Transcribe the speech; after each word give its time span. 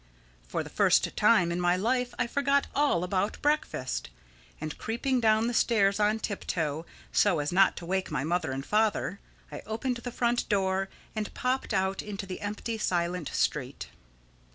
For 0.47 0.63
the 0.63 0.71
first 0.71 1.15
time 1.15 1.51
in 1.51 1.61
my 1.61 1.75
life 1.75 2.15
I 2.17 2.25
forgot 2.25 2.65
all 2.73 3.03
about 3.03 3.39
breakfast; 3.43 4.09
and 4.59 4.75
creeping 4.79 5.19
down 5.21 5.45
the 5.45 5.53
stairs 5.53 5.99
on 5.99 6.17
tip 6.17 6.47
toe, 6.47 6.87
so 7.11 7.37
as 7.37 7.51
not 7.51 7.77
to 7.77 7.85
wake 7.85 8.09
my 8.09 8.23
mother 8.23 8.51
and 8.51 8.65
father, 8.65 9.19
I 9.51 9.59
opened 9.59 9.97
the 9.97 10.11
front 10.11 10.49
door 10.49 10.89
and 11.15 11.31
popped 11.35 11.71
out 11.71 12.01
into 12.01 12.25
the 12.25 12.41
empty, 12.41 12.79
silent 12.79 13.29
street. 13.29 13.89